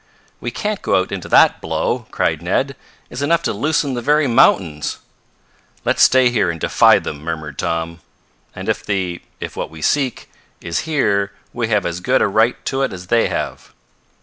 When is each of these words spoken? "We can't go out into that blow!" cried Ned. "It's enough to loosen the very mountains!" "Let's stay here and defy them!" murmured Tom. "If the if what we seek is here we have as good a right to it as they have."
"We 0.39 0.49
can't 0.49 0.81
go 0.81 0.95
out 0.99 1.11
into 1.11 1.29
that 1.29 1.61
blow!" 1.61 2.07
cried 2.09 2.41
Ned. 2.41 2.75
"It's 3.11 3.21
enough 3.21 3.43
to 3.43 3.53
loosen 3.53 3.93
the 3.93 4.01
very 4.01 4.25
mountains!" 4.25 4.97
"Let's 5.85 6.01
stay 6.01 6.31
here 6.31 6.49
and 6.49 6.59
defy 6.59 6.97
them!" 6.97 7.19
murmured 7.23 7.59
Tom. 7.59 7.99
"If 8.55 8.83
the 8.83 9.21
if 9.39 9.55
what 9.55 9.69
we 9.69 9.83
seek 9.83 10.27
is 10.59 10.79
here 10.89 11.33
we 11.53 11.67
have 11.67 11.85
as 11.85 11.99
good 11.99 12.23
a 12.23 12.27
right 12.27 12.65
to 12.65 12.81
it 12.81 12.93
as 12.93 13.05
they 13.13 13.27
have." 13.27 13.75